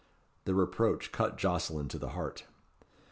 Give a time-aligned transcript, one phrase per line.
[0.45, 2.47] The reproach cut Jocelyn to the heart.